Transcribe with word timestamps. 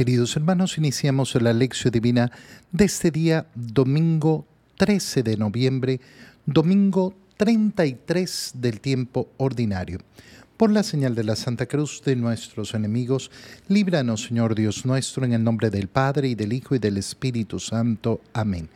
Queridos 0.00 0.34
hermanos, 0.34 0.78
iniciamos 0.78 1.34
la 1.34 1.52
lección 1.52 1.92
divina 1.92 2.32
de 2.72 2.86
este 2.86 3.10
día, 3.10 3.48
domingo 3.54 4.46
13 4.78 5.22
de 5.22 5.36
noviembre, 5.36 6.00
domingo 6.46 7.14
33 7.36 8.52
del 8.54 8.80
tiempo 8.80 9.28
ordinario. 9.36 9.98
Por 10.56 10.70
la 10.70 10.84
señal 10.84 11.14
de 11.14 11.24
la 11.24 11.36
Santa 11.36 11.66
Cruz 11.66 12.00
de 12.02 12.16
nuestros 12.16 12.72
enemigos, 12.72 13.30
líbranos, 13.68 14.22
Señor 14.22 14.54
Dios 14.54 14.86
nuestro, 14.86 15.26
en 15.26 15.34
el 15.34 15.44
nombre 15.44 15.68
del 15.68 15.88
Padre 15.88 16.28
y 16.28 16.34
del 16.34 16.54
Hijo 16.54 16.74
y 16.74 16.78
del 16.78 16.96
Espíritu 16.96 17.60
Santo. 17.60 18.22
Amén. 18.32 18.70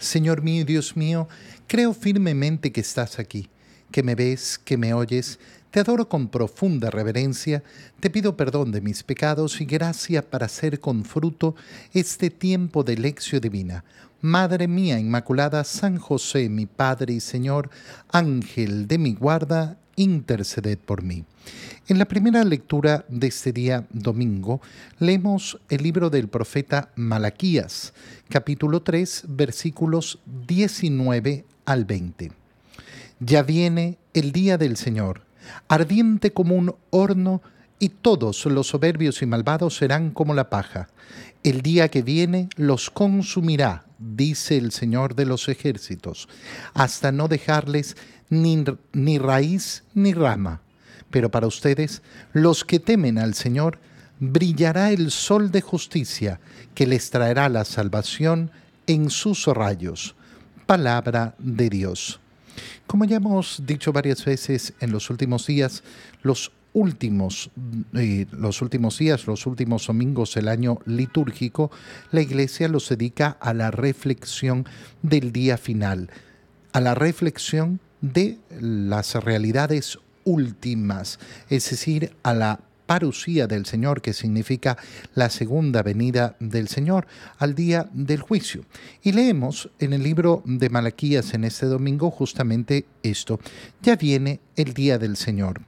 Señor 0.00 0.42
mío 0.42 0.60
y 0.60 0.64
Dios 0.64 0.98
mío, 0.98 1.30
creo 1.66 1.94
firmemente 1.94 2.72
que 2.72 2.82
estás 2.82 3.18
aquí, 3.18 3.48
que 3.90 4.02
me 4.02 4.14
ves, 4.14 4.58
que 4.58 4.76
me 4.76 4.94
oyes 4.94 5.38
te 5.70 5.80
adoro 5.80 6.08
con 6.08 6.28
profunda 6.28 6.90
reverencia, 6.90 7.62
te 8.00 8.08
pido 8.08 8.36
perdón 8.36 8.72
de 8.72 8.80
mis 8.80 9.02
pecados 9.02 9.60
y 9.60 9.66
gracia 9.66 10.22
para 10.22 10.46
hacer 10.46 10.80
con 10.80 11.04
fruto 11.04 11.54
este 11.92 12.30
tiempo 12.30 12.84
de 12.84 12.96
lección 12.96 13.42
divina. 13.42 13.84
Madre 14.22 14.66
mía 14.66 14.98
Inmaculada, 14.98 15.62
San 15.64 15.98
José, 15.98 16.48
mi 16.48 16.64
Padre 16.64 17.14
y 17.14 17.20
Señor, 17.20 17.70
Ángel 18.10 18.88
de 18.88 18.96
mi 18.96 19.14
guarda, 19.14 19.76
interceded 19.96 20.78
por 20.78 21.02
mí. 21.02 21.24
En 21.86 21.98
la 21.98 22.06
primera 22.06 22.42
lectura 22.44 23.04
de 23.08 23.26
este 23.26 23.52
día 23.52 23.86
domingo, 23.90 24.62
leemos 24.98 25.60
el 25.68 25.82
libro 25.82 26.08
del 26.08 26.28
profeta 26.28 26.90
Malaquías, 26.96 27.92
capítulo 28.30 28.82
3, 28.82 29.24
versículos 29.28 30.18
19 30.46 31.44
al 31.66 31.84
20. 31.84 32.47
Ya 33.20 33.42
viene 33.42 33.98
el 34.14 34.32
día 34.32 34.58
del 34.58 34.76
Señor 34.76 35.28
ardiente 35.68 36.32
como 36.32 36.54
un 36.54 36.74
horno, 36.90 37.42
y 37.80 37.90
todos 37.90 38.44
los 38.46 38.66
soberbios 38.66 39.22
y 39.22 39.26
malvados 39.26 39.76
serán 39.76 40.10
como 40.10 40.34
la 40.34 40.50
paja. 40.50 40.88
El 41.44 41.62
día 41.62 41.88
que 41.88 42.02
viene 42.02 42.48
los 42.56 42.90
consumirá, 42.90 43.84
dice 44.00 44.56
el 44.56 44.72
Señor 44.72 45.14
de 45.14 45.26
los 45.26 45.48
ejércitos, 45.48 46.28
hasta 46.74 47.12
no 47.12 47.28
dejarles 47.28 47.96
ni, 48.30 48.64
ni 48.92 49.18
raíz 49.18 49.84
ni 49.94 50.12
rama. 50.12 50.60
Pero 51.10 51.30
para 51.30 51.46
ustedes, 51.46 52.02
los 52.32 52.64
que 52.64 52.80
temen 52.80 53.16
al 53.16 53.34
Señor, 53.34 53.78
brillará 54.18 54.90
el 54.90 55.12
sol 55.12 55.52
de 55.52 55.60
justicia, 55.60 56.40
que 56.74 56.84
les 56.84 57.10
traerá 57.10 57.48
la 57.48 57.64
salvación 57.64 58.50
en 58.88 59.08
sus 59.08 59.46
rayos. 59.46 60.16
Palabra 60.66 61.36
de 61.38 61.70
Dios. 61.70 62.18
Como 62.86 63.04
ya 63.04 63.16
hemos 63.16 63.62
dicho 63.66 63.92
varias 63.92 64.24
veces 64.24 64.74
en 64.80 64.92
los 64.92 65.10
últimos 65.10 65.46
días, 65.46 65.82
los 66.22 66.52
últimos, 66.72 67.50
eh, 67.94 68.26
los 68.32 68.62
últimos 68.62 68.98
días, 68.98 69.26
los 69.26 69.46
últimos 69.46 69.86
domingos 69.86 70.34
del 70.34 70.48
año 70.48 70.78
litúrgico, 70.86 71.70
la 72.12 72.20
Iglesia 72.20 72.68
los 72.68 72.88
dedica 72.88 73.36
a 73.40 73.54
la 73.54 73.70
reflexión 73.70 74.66
del 75.02 75.32
día 75.32 75.56
final, 75.58 76.10
a 76.72 76.80
la 76.80 76.94
reflexión 76.94 77.80
de 78.00 78.38
las 78.60 79.14
realidades 79.14 79.98
últimas, 80.24 81.18
es 81.48 81.70
decir, 81.70 82.14
a 82.22 82.34
la 82.34 82.60
parucía 82.88 83.46
del 83.46 83.66
Señor, 83.66 84.00
que 84.00 84.14
significa 84.14 84.78
la 85.14 85.28
segunda 85.28 85.82
venida 85.82 86.36
del 86.40 86.68
Señor, 86.68 87.06
al 87.38 87.54
día 87.54 87.86
del 87.92 88.22
juicio. 88.22 88.64
Y 89.02 89.12
leemos 89.12 89.68
en 89.78 89.92
el 89.92 90.02
libro 90.02 90.42
de 90.46 90.70
Malaquías 90.70 91.34
en 91.34 91.44
este 91.44 91.66
domingo 91.66 92.10
justamente 92.10 92.86
esto. 93.02 93.40
Ya 93.82 93.94
viene 93.96 94.40
el 94.56 94.72
día 94.72 94.96
del 94.96 95.18
Señor. 95.18 95.60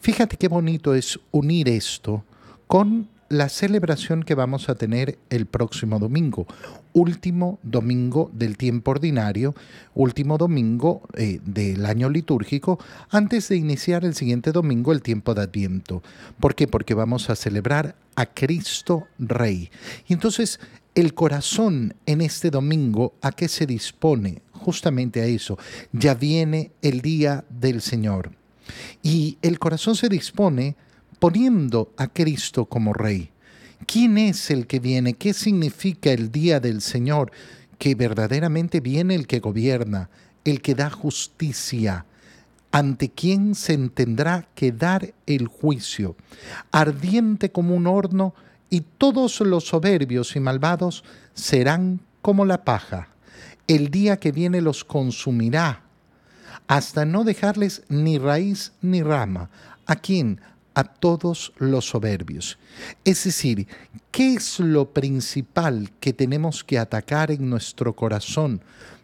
Fíjate 0.00 0.36
qué 0.36 0.48
bonito 0.48 0.94
es 0.94 1.20
unir 1.30 1.68
esto 1.68 2.24
con 2.66 3.08
la 3.34 3.48
celebración 3.48 4.22
que 4.22 4.34
vamos 4.34 4.68
a 4.68 4.76
tener 4.76 5.18
el 5.28 5.46
próximo 5.46 5.98
domingo, 5.98 6.46
último 6.92 7.58
domingo 7.62 8.30
del 8.32 8.56
tiempo 8.56 8.92
ordinario, 8.92 9.54
último 9.94 10.38
domingo 10.38 11.02
eh, 11.14 11.40
del 11.44 11.84
año 11.84 12.08
litúrgico, 12.08 12.78
antes 13.10 13.48
de 13.48 13.56
iniciar 13.56 14.04
el 14.04 14.14
siguiente 14.14 14.52
domingo 14.52 14.92
el 14.92 15.02
tiempo 15.02 15.34
de 15.34 15.42
Adviento. 15.42 16.02
¿Por 16.38 16.54
qué? 16.54 16.68
Porque 16.68 16.94
vamos 16.94 17.28
a 17.28 17.36
celebrar 17.36 17.96
a 18.14 18.26
Cristo 18.26 19.08
Rey. 19.18 19.70
Y 20.06 20.12
entonces 20.12 20.60
el 20.94 21.14
corazón 21.14 21.94
en 22.06 22.20
este 22.20 22.50
domingo, 22.50 23.14
¿a 23.20 23.32
qué 23.32 23.48
se 23.48 23.66
dispone? 23.66 24.42
Justamente 24.52 25.20
a 25.20 25.26
eso. 25.26 25.58
Ya 25.92 26.14
viene 26.14 26.70
el 26.82 27.00
día 27.00 27.44
del 27.50 27.80
Señor. 27.80 28.30
Y 29.02 29.38
el 29.42 29.58
corazón 29.58 29.96
se 29.96 30.08
dispone 30.08 30.76
poniendo 31.24 31.90
a 31.96 32.08
Cristo 32.08 32.66
como 32.66 32.92
Rey. 32.92 33.30
¿Quién 33.86 34.18
es 34.18 34.50
el 34.50 34.66
que 34.66 34.78
viene? 34.78 35.14
¿Qué 35.14 35.32
significa 35.32 36.10
el 36.10 36.30
día 36.30 36.60
del 36.60 36.82
Señor? 36.82 37.32
Que 37.78 37.94
verdaderamente 37.94 38.80
viene 38.80 39.14
el 39.14 39.26
que 39.26 39.40
gobierna, 39.40 40.10
el 40.44 40.60
que 40.60 40.74
da 40.74 40.90
justicia, 40.90 42.04
ante 42.72 43.08
quien 43.08 43.54
se 43.54 43.78
tendrá 43.88 44.48
que 44.54 44.70
dar 44.70 45.14
el 45.24 45.46
juicio, 45.46 46.14
ardiente 46.72 47.50
como 47.50 47.74
un 47.74 47.86
horno, 47.86 48.34
y 48.68 48.82
todos 48.82 49.40
los 49.40 49.64
soberbios 49.64 50.36
y 50.36 50.40
malvados 50.40 51.04
serán 51.32 52.00
como 52.20 52.44
la 52.44 52.64
paja. 52.64 53.08
El 53.66 53.90
día 53.90 54.18
que 54.18 54.30
viene 54.30 54.60
los 54.60 54.84
consumirá, 54.84 55.84
hasta 56.66 57.06
no 57.06 57.24
dejarles 57.24 57.82
ni 57.88 58.18
raíz 58.18 58.72
ni 58.82 59.02
rama. 59.02 59.48
¿A 59.86 59.96
quién? 59.96 60.40
A 60.74 60.84
todos 60.84 61.52
los 61.58 61.86
soberbios. 61.88 62.58
Es 63.04 63.24
decir, 63.24 63.66
¿qué 64.10 64.34
es 64.34 64.58
lo 64.60 64.90
principal 64.92 65.90
que 66.00 66.12
tenemos 66.12 66.64
que 66.64 66.78
atacar 66.78 67.30
en 67.30 67.48
nuestro 67.48 67.94
corazón 67.94 68.60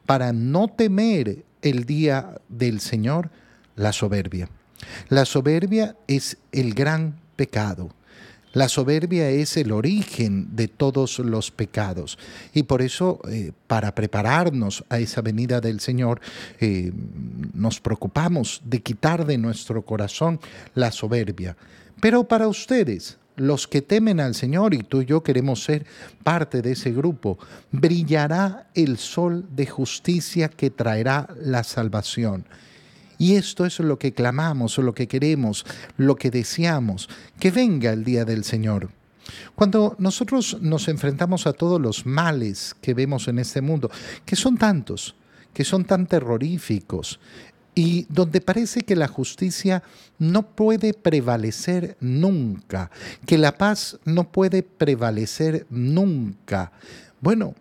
para 0.06 0.32
no 0.32 0.68
temer 0.68 1.44
el 1.62 1.84
día 1.84 2.40
del 2.48 2.80
Señor? 2.80 3.30
La 3.76 3.92
soberbia. 3.92 4.48
La 5.08 5.24
soberbia 5.24 5.96
es 6.06 6.36
el 6.52 6.74
gran 6.74 7.18
pecado. 7.36 7.90
La 8.52 8.68
soberbia 8.68 9.30
es 9.30 9.56
el 9.56 9.70
origen 9.70 10.56
de 10.56 10.66
todos 10.66 11.20
los 11.20 11.52
pecados 11.52 12.18
y 12.52 12.64
por 12.64 12.82
eso 12.82 13.20
eh, 13.28 13.52
para 13.68 13.94
prepararnos 13.94 14.84
a 14.88 14.98
esa 14.98 15.20
venida 15.20 15.60
del 15.60 15.78
Señor 15.78 16.20
eh, 16.58 16.92
nos 17.54 17.80
preocupamos 17.80 18.60
de 18.64 18.80
quitar 18.80 19.24
de 19.24 19.38
nuestro 19.38 19.82
corazón 19.82 20.40
la 20.74 20.90
soberbia. 20.90 21.56
Pero 22.00 22.24
para 22.24 22.48
ustedes, 22.48 23.18
los 23.36 23.68
que 23.68 23.82
temen 23.82 24.18
al 24.18 24.34
Señor, 24.34 24.74
y 24.74 24.78
tú 24.78 25.02
y 25.02 25.06
yo 25.06 25.22
queremos 25.22 25.62
ser 25.62 25.86
parte 26.24 26.60
de 26.60 26.72
ese 26.72 26.90
grupo, 26.92 27.38
brillará 27.70 28.68
el 28.74 28.98
sol 28.98 29.46
de 29.54 29.66
justicia 29.66 30.48
que 30.48 30.70
traerá 30.70 31.28
la 31.40 31.62
salvación. 31.62 32.44
Y 33.20 33.36
esto 33.36 33.66
es 33.66 33.78
lo 33.80 33.98
que 33.98 34.14
clamamos, 34.14 34.78
lo 34.78 34.94
que 34.94 35.06
queremos, 35.06 35.66
lo 35.98 36.16
que 36.16 36.30
deseamos, 36.30 37.06
que 37.38 37.50
venga 37.50 37.92
el 37.92 38.02
día 38.02 38.24
del 38.24 38.44
Señor. 38.44 38.88
Cuando 39.54 39.94
nosotros 39.98 40.56
nos 40.62 40.88
enfrentamos 40.88 41.46
a 41.46 41.52
todos 41.52 41.78
los 41.78 42.06
males 42.06 42.74
que 42.80 42.94
vemos 42.94 43.28
en 43.28 43.38
este 43.38 43.60
mundo, 43.60 43.90
que 44.24 44.36
son 44.36 44.56
tantos, 44.56 45.16
que 45.52 45.64
son 45.64 45.84
tan 45.84 46.06
terroríficos, 46.06 47.20
y 47.74 48.06
donde 48.08 48.40
parece 48.40 48.80
que 48.80 48.96
la 48.96 49.06
justicia 49.06 49.82
no 50.18 50.54
puede 50.56 50.94
prevalecer 50.94 51.98
nunca, 52.00 52.90
que 53.26 53.36
la 53.36 53.58
paz 53.58 53.98
no 54.06 54.32
puede 54.32 54.62
prevalecer 54.62 55.66
nunca. 55.68 56.72
Bueno, 57.20 57.54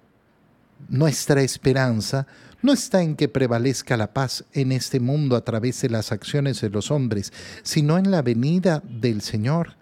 nuestra 0.88 1.41
esperanza 1.41 2.28
no 2.62 2.73
está 2.73 3.01
en 3.01 3.16
que 3.16 3.28
prevalezca 3.28 3.97
la 3.97 4.13
paz 4.13 4.44
en 4.53 4.72
este 4.72 5.00
mundo 5.00 5.35
a 5.35 5.44
través 5.44 5.81
de 5.81 5.90
las 5.90 6.12
acciones 6.12 6.62
de 6.62 6.69
los 6.69 6.91
hombres, 6.91 7.31
sino 7.63 7.97
en 7.97 8.12
la 8.12 8.22
venida 8.22 8.84
del 8.85 9.22
Señor, 9.22 9.75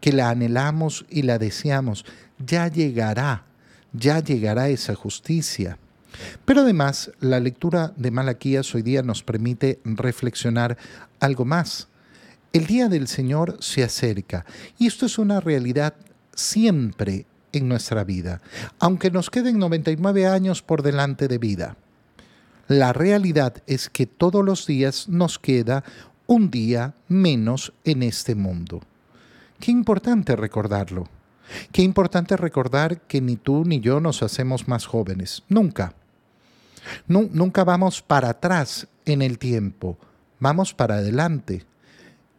que 0.00 0.12
la 0.12 0.30
anhelamos 0.30 1.06
y 1.08 1.22
la 1.22 1.38
deseamos. 1.38 2.04
Ya 2.44 2.68
llegará, 2.68 3.44
ya 3.92 4.20
llegará 4.20 4.68
esa 4.68 4.94
justicia. 4.94 5.78
Pero 6.44 6.60
además, 6.60 7.10
la 7.20 7.40
lectura 7.40 7.92
de 7.96 8.10
Malaquías 8.10 8.74
hoy 8.74 8.82
día 8.82 9.02
nos 9.02 9.22
permite 9.22 9.80
reflexionar 9.84 10.76
algo 11.20 11.44
más. 11.44 11.88
El 12.52 12.66
día 12.66 12.88
del 12.88 13.08
Señor 13.08 13.56
se 13.60 13.82
acerca 13.82 14.44
y 14.78 14.86
esto 14.86 15.06
es 15.06 15.16
una 15.18 15.40
realidad 15.40 15.94
siempre 16.34 17.24
en 17.52 17.68
nuestra 17.68 18.04
vida, 18.04 18.40
aunque 18.78 19.10
nos 19.10 19.30
queden 19.30 19.58
99 19.58 20.26
años 20.26 20.62
por 20.62 20.82
delante 20.82 21.28
de 21.28 21.38
vida. 21.38 21.76
La 22.68 22.92
realidad 22.92 23.62
es 23.66 23.90
que 23.90 24.06
todos 24.06 24.44
los 24.44 24.66
días 24.66 25.08
nos 25.08 25.38
queda 25.38 25.84
un 26.26 26.50
día 26.50 26.94
menos 27.08 27.72
en 27.84 28.02
este 28.02 28.34
mundo. 28.34 28.80
Qué 29.60 29.70
importante 29.70 30.36
recordarlo. 30.36 31.08
Qué 31.70 31.82
importante 31.82 32.36
recordar 32.36 33.02
que 33.02 33.20
ni 33.20 33.36
tú 33.36 33.64
ni 33.64 33.80
yo 33.80 34.00
nos 34.00 34.22
hacemos 34.22 34.68
más 34.68 34.86
jóvenes. 34.86 35.42
Nunca. 35.48 35.94
nunca 37.06 37.64
vamos 37.64 38.02
para 38.02 38.30
atrás 38.30 38.88
en 39.04 39.22
el 39.22 39.38
tiempo. 39.38 39.98
Vamos 40.40 40.74
para 40.74 40.96
adelante. 40.96 41.64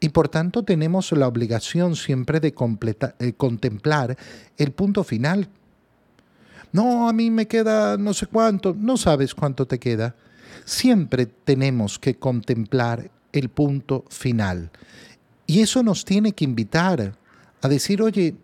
Y 0.04 0.10
por 0.10 0.28
tanto 0.28 0.64
tenemos 0.64 1.14
la 1.14 1.30
obligación 1.30 1.96
siempre 1.96 2.42
de 2.42 2.50
eh, 2.50 3.34
contemplar 3.38 4.18
el 4.58 4.74
punto 4.74 5.06
final. 5.06 5.48
No, 6.74 7.08
a 7.08 7.14
mí 7.14 7.32
me 7.32 7.48
queda 7.48 7.96
no 7.96 8.14
sé 8.14 8.26
cuánto, 8.26 8.76
no 8.78 8.98
sabes 8.98 9.34
cuánto 9.34 9.66
te 9.66 9.80
queda. 9.80 10.14
Siempre 10.66 11.26
tenemos 11.26 12.00
que 12.00 12.16
contemplar 12.16 13.12
el 13.32 13.48
punto 13.48 14.04
final. 14.10 14.72
Y 15.48 15.62
eso 15.62 15.84
nos 15.84 16.04
tiene 16.04 16.34
que 16.34 16.44
invitar 16.44 17.18
a 17.62 17.70
decir, 17.70 18.02
oye, 18.02 18.36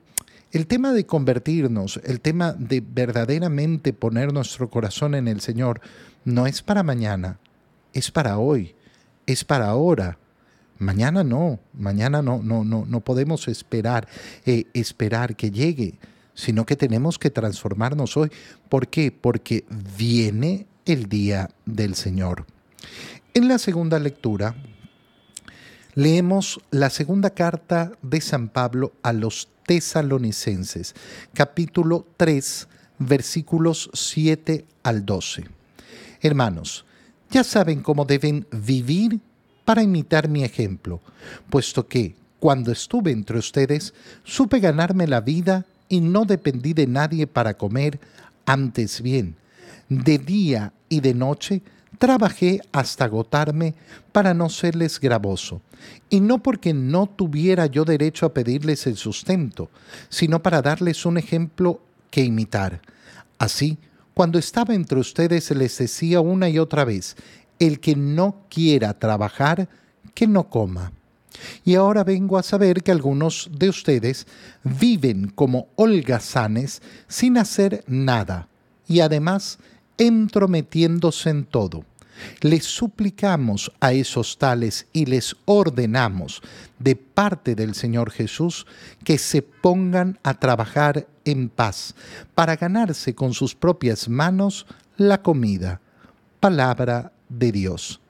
el 0.53 0.65
tema 0.65 0.93
de 0.93 1.05
convertirnos, 1.05 1.99
el 2.05 2.21
tema 2.21 2.53
de 2.53 2.81
verdaderamente 2.81 3.91
poner 3.91 4.31
nuestro 4.31 4.69
corazón 4.69 5.13
en 5.13 5.27
el 5.27 5.41
Señor, 5.41 5.81
no 6.23 6.47
es 6.47 6.61
para 6.61 6.83
mañana, 6.83 7.37
es 7.91 8.11
para 8.11 8.37
hoy, 8.37 8.75
es 9.25 9.43
para 9.43 9.67
ahora. 9.67 10.17
Mañana 10.79 11.25
no, 11.25 11.59
mañana 11.73 12.21
no, 12.21 12.41
no, 12.41 12.63
no, 12.63 12.85
no 12.87 12.99
podemos 13.01 13.49
esperar, 13.49 14.07
eh, 14.45 14.65
esperar 14.73 15.35
que 15.35 15.51
llegue, 15.51 15.99
sino 16.33 16.65
que 16.65 16.77
tenemos 16.77 17.19
que 17.19 17.29
transformarnos 17.29 18.15
hoy. 18.15 18.31
¿Por 18.69 18.87
qué? 18.87 19.11
Porque 19.11 19.65
viene 19.97 20.67
el 20.85 21.09
día 21.09 21.49
del 21.65 21.95
Señor. 21.95 22.45
En 23.33 23.49
la 23.49 23.59
segunda 23.59 23.99
lectura, 23.99 24.55
leemos 25.95 26.61
la 26.71 26.89
segunda 26.89 27.31
carta 27.31 27.91
de 28.01 28.21
San 28.21 28.47
Pablo 28.47 28.93
a 29.03 29.11
los 29.11 29.49
tesalonicenses, 29.65 30.95
capítulo 31.33 32.07
3, 32.15 32.69
versículos 32.99 33.89
7 33.93 34.65
al 34.83 35.05
12. 35.05 35.43
Hermanos, 36.21 36.85
ya 37.29 37.43
saben 37.43 37.81
cómo 37.81 38.05
deben 38.05 38.47
vivir 38.51 39.19
para 39.69 39.83
imitar 39.83 40.27
mi 40.29 40.43
ejemplo, 40.43 40.99
puesto 41.51 41.87
que, 41.87 42.15
cuando 42.39 42.71
estuve 42.71 43.11
entre 43.11 43.37
ustedes, 43.37 43.93
supe 44.23 44.59
ganarme 44.59 45.05
la 45.05 45.21
vida 45.21 45.67
y 45.87 46.01
no 46.01 46.25
dependí 46.25 46.73
de 46.73 46.87
nadie 46.87 47.27
para 47.27 47.53
comer, 47.53 47.99
antes 48.47 48.99
bien, 49.03 49.35
de 49.87 50.17
día 50.17 50.73
y 50.89 51.01
de 51.01 51.13
noche, 51.13 51.61
trabajé 51.99 52.61
hasta 52.71 53.05
agotarme 53.05 53.75
para 54.11 54.33
no 54.33 54.49
serles 54.49 54.99
gravoso, 54.99 55.61
y 56.09 56.19
no 56.19 56.41
porque 56.41 56.73
no 56.73 57.05
tuviera 57.05 57.67
yo 57.67 57.85
derecho 57.85 58.25
a 58.25 58.33
pedirles 58.33 58.87
el 58.87 58.97
sustento, 58.97 59.69
sino 60.09 60.41
para 60.41 60.63
darles 60.63 61.05
un 61.05 61.19
ejemplo 61.19 61.79
que 62.09 62.23
imitar. 62.23 62.81
Así, 63.37 63.77
cuando 64.15 64.37
estaba 64.39 64.73
entre 64.73 64.99
ustedes 64.99 65.49
les 65.51 65.77
decía 65.77 66.19
una 66.21 66.49
y 66.49 66.59
otra 66.59 66.83
vez, 66.83 67.15
el 67.59 67.79
que 67.79 67.95
no 67.95 68.45
quiera 68.49 68.97
trabajar, 68.97 69.69
que 70.13 70.27
no 70.27 70.49
coma. 70.49 70.91
Y 71.63 71.75
ahora 71.75 72.03
vengo 72.03 72.37
a 72.37 72.43
saber 72.43 72.83
que 72.83 72.91
algunos 72.91 73.49
de 73.51 73.69
ustedes 73.69 74.27
viven 74.63 75.29
como 75.29 75.67
holgazanes 75.75 76.81
sin 77.07 77.37
hacer 77.37 77.83
nada, 77.87 78.47
y 78.87 79.01
además 79.01 79.59
entrometiéndose 79.97 81.29
en 81.29 81.45
todo. 81.45 81.85
Les 82.41 82.65
suplicamos 82.65 83.71
a 83.79 83.93
esos 83.93 84.37
tales 84.37 84.87
y 84.91 85.05
les 85.05 85.35
ordenamos 85.45 86.41
de 86.77 86.95
parte 86.95 87.55
del 87.55 87.75
Señor 87.75 88.11
Jesús 88.11 88.65
que 89.03 89.17
se 89.17 89.41
pongan 89.41 90.19
a 90.23 90.33
trabajar 90.33 91.07
en 91.23 91.49
paz 91.49 91.95
para 92.35 92.55
ganarse 92.55 93.15
con 93.15 93.33
sus 93.33 93.55
propias 93.55 94.09
manos 94.09 94.65
la 94.97 95.21
comida. 95.21 95.79
Palabra 96.39 97.13
de 97.29 97.51
Dios. 97.51 98.01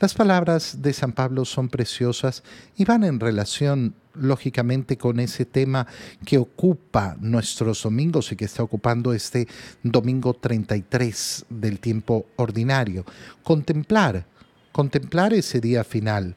Las 0.00 0.14
palabras 0.14 0.82
de 0.82 0.92
San 0.92 1.12
Pablo 1.12 1.44
son 1.44 1.68
preciosas 1.68 2.42
y 2.76 2.84
van 2.84 3.04
en 3.04 3.20
relación, 3.20 3.94
lógicamente, 4.14 4.98
con 4.98 5.20
ese 5.20 5.44
tema 5.44 5.86
que 6.26 6.38
ocupa 6.38 7.16
nuestros 7.20 7.82
domingos 7.82 8.32
y 8.32 8.36
que 8.36 8.44
está 8.44 8.62
ocupando 8.62 9.12
este 9.12 9.46
domingo 9.82 10.34
33 10.34 11.46
del 11.48 11.78
tiempo 11.78 12.26
ordinario. 12.36 13.04
Contemplar, 13.42 14.26
contemplar 14.72 15.32
ese 15.32 15.60
día 15.60 15.84
final. 15.84 16.34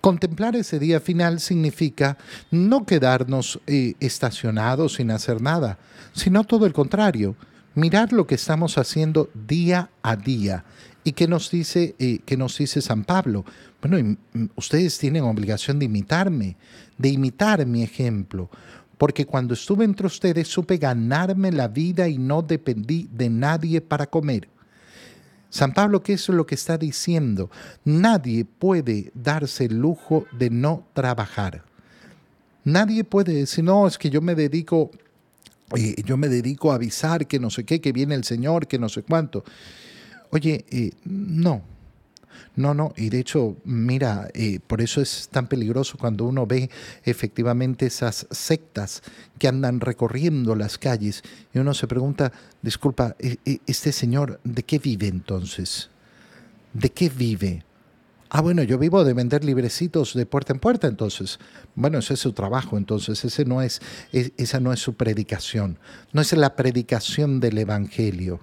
Contemplar 0.00 0.56
ese 0.56 0.80
día 0.80 0.98
final 0.98 1.38
significa 1.38 2.18
no 2.50 2.86
quedarnos 2.86 3.60
eh, 3.68 3.94
estacionados 4.00 4.94
sin 4.94 5.12
hacer 5.12 5.40
nada, 5.40 5.78
sino 6.12 6.42
todo 6.42 6.66
el 6.66 6.72
contrario, 6.72 7.36
mirar 7.74 8.12
lo 8.12 8.26
que 8.26 8.34
estamos 8.34 8.78
haciendo 8.78 9.30
día 9.34 9.90
a 10.02 10.16
día 10.16 10.64
¿Y 11.04 11.12
qué 11.12 11.26
nos 11.26 11.50
dice, 11.50 11.94
eh, 11.98 12.36
nos 12.36 12.56
dice 12.58 12.80
San 12.80 13.04
Pablo? 13.04 13.44
Bueno, 13.80 14.16
ustedes 14.54 14.98
tienen 14.98 15.24
obligación 15.24 15.78
de 15.78 15.86
imitarme, 15.86 16.56
de 16.96 17.08
imitar 17.08 17.64
mi 17.66 17.82
ejemplo, 17.82 18.48
porque 18.98 19.26
cuando 19.26 19.54
estuve 19.54 19.84
entre 19.84 20.06
ustedes 20.06 20.46
supe 20.46 20.76
ganarme 20.76 21.50
la 21.50 21.66
vida 21.66 22.08
y 22.08 22.18
no 22.18 22.42
dependí 22.42 23.08
de 23.12 23.28
nadie 23.28 23.80
para 23.80 24.06
comer. 24.06 24.48
San 25.50 25.74
Pablo, 25.74 26.02
¿qué 26.02 26.12
es 26.12 26.28
lo 26.28 26.46
que 26.46 26.54
está 26.54 26.78
diciendo? 26.78 27.50
Nadie 27.84 28.44
puede 28.44 29.10
darse 29.14 29.64
el 29.64 29.78
lujo 29.78 30.24
de 30.38 30.50
no 30.50 30.86
trabajar. 30.94 31.64
Nadie 32.64 33.02
puede 33.02 33.34
decir, 33.34 33.64
no, 33.64 33.88
es 33.88 33.98
que 33.98 34.08
yo 34.08 34.20
me 34.20 34.36
dedico, 34.36 34.92
yo 36.04 36.16
me 36.16 36.28
dedico 36.28 36.72
a 36.72 36.76
avisar 36.76 37.26
que 37.26 37.38
no 37.38 37.50
sé 37.50 37.64
qué, 37.64 37.80
que 37.80 37.92
viene 37.92 38.14
el 38.14 38.24
Señor, 38.24 38.66
que 38.66 38.78
no 38.78 38.88
sé 38.88 39.02
cuánto. 39.02 39.44
Oye, 40.30 40.64
eh, 40.70 40.92
no, 41.04 41.62
no, 42.54 42.74
no, 42.74 42.92
y 42.96 43.08
de 43.08 43.18
hecho, 43.18 43.56
mira, 43.64 44.28
eh, 44.34 44.60
por 44.66 44.82
eso 44.82 45.00
es 45.00 45.28
tan 45.30 45.46
peligroso 45.46 45.96
cuando 45.98 46.26
uno 46.26 46.46
ve 46.46 46.70
efectivamente 47.04 47.86
esas 47.86 48.26
sectas 48.30 49.02
que 49.38 49.48
andan 49.48 49.80
recorriendo 49.80 50.54
las 50.54 50.76
calles 50.76 51.22
y 51.54 51.58
uno 51.58 51.72
se 51.72 51.86
pregunta, 51.86 52.32
disculpa, 52.60 53.16
e, 53.18 53.38
e, 53.46 53.60
¿este 53.66 53.92
señor 53.92 54.40
de 54.44 54.62
qué 54.64 54.78
vive 54.78 55.08
entonces? 55.08 55.88
¿De 56.74 56.90
qué 56.90 57.08
vive? 57.08 57.64
Ah, 58.34 58.40
bueno, 58.40 58.62
yo 58.62 58.78
vivo 58.78 59.04
de 59.04 59.12
vender 59.12 59.44
librecitos 59.44 60.14
de 60.14 60.24
puerta 60.24 60.54
en 60.54 60.58
puerta, 60.58 60.86
entonces, 60.86 61.38
bueno, 61.74 61.98
ese 61.98 62.14
es 62.14 62.20
su 62.20 62.32
trabajo, 62.32 62.78
entonces 62.78 63.22
ese 63.26 63.44
no 63.44 63.60
es, 63.60 63.82
esa 64.10 64.58
no 64.58 64.72
es 64.72 64.80
su 64.80 64.94
predicación, 64.94 65.78
no 66.14 66.22
es 66.22 66.32
la 66.32 66.56
predicación 66.56 67.40
del 67.40 67.58
Evangelio. 67.58 68.40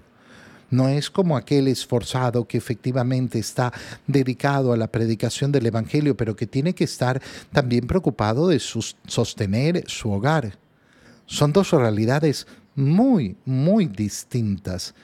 No 0.70 0.88
es 0.88 1.10
como 1.10 1.36
aquel 1.36 1.66
esforzado 1.66 2.46
que 2.46 2.56
efectivamente 2.56 3.40
está 3.40 3.72
dedicado 4.06 4.72
a 4.72 4.76
la 4.76 4.92
predicación 4.92 5.50
del 5.50 5.66
Evangelio, 5.66 6.16
pero 6.16 6.36
que 6.36 6.46
tiene 6.46 6.72
que 6.72 6.84
estar 6.84 7.20
también 7.50 7.88
preocupado 7.88 8.46
de 8.46 8.60
sostener 8.60 9.82
su 9.88 10.12
hogar. 10.12 10.56
Son 11.26 11.52
dos 11.52 11.72
realidades 11.72 12.46
muy, 12.76 13.36
muy 13.44 13.86
distintas. 13.86 14.94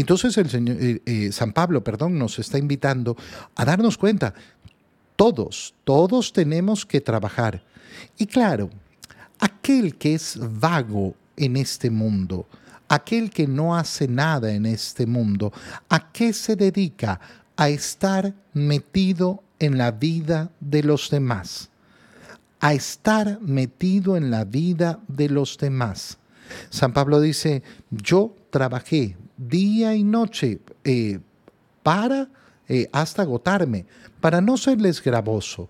Entonces 0.00 0.36
el 0.36 0.50
Señor, 0.50 0.76
eh, 0.78 1.02
eh, 1.06 1.32
San 1.32 1.52
Pablo, 1.52 1.82
perdón, 1.82 2.18
nos 2.18 2.38
está 2.38 2.58
invitando 2.58 3.16
a 3.54 3.64
darnos 3.64 3.96
cuenta, 3.96 4.34
todos, 5.16 5.74
todos 5.84 6.32
tenemos 6.32 6.84
que 6.84 7.00
trabajar. 7.00 7.62
Y 8.18 8.26
claro, 8.26 8.68
aquel 9.38 9.96
que 9.96 10.14
es 10.14 10.38
vago 10.38 11.14
en 11.36 11.56
este 11.56 11.90
mundo, 11.90 12.46
aquel 12.88 13.30
que 13.30 13.46
no 13.46 13.74
hace 13.74 14.06
nada 14.06 14.52
en 14.52 14.66
este 14.66 15.06
mundo, 15.06 15.52
¿a 15.88 16.12
qué 16.12 16.32
se 16.32 16.56
dedica? 16.56 17.18
A 17.56 17.70
estar 17.70 18.34
metido 18.52 19.42
en 19.58 19.78
la 19.78 19.90
vida 19.92 20.50
de 20.60 20.82
los 20.82 21.08
demás, 21.08 21.70
a 22.60 22.74
estar 22.74 23.40
metido 23.40 24.16
en 24.16 24.30
la 24.30 24.44
vida 24.44 25.00
de 25.08 25.30
los 25.30 25.56
demás. 25.56 26.18
San 26.68 26.92
Pablo 26.92 27.18
dice, 27.20 27.62
yo 27.90 28.36
trabajé 28.50 29.16
día 29.36 29.94
y 29.94 30.02
noche 30.02 30.60
eh, 30.84 31.20
para 31.82 32.28
eh, 32.68 32.88
hasta 32.92 33.22
agotarme, 33.22 33.86
para 34.20 34.40
no 34.40 34.56
serles 34.56 35.02
gravoso, 35.02 35.68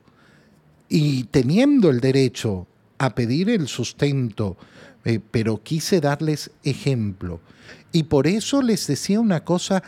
y 0.89 1.25
teniendo 1.25 1.91
el 1.91 2.01
derecho 2.01 2.67
a 2.99 3.15
pedir 3.15 3.51
el 3.51 3.69
sustento, 3.69 4.57
eh, 5.05 5.21
pero 5.31 5.63
quise 5.63 6.01
darles 6.01 6.51
ejemplo. 6.63 7.41
Y 7.93 8.05
por 8.05 8.27
eso 8.27 8.63
les 8.63 8.87
decía 8.87 9.21
una 9.21 9.45
cosa 9.45 9.83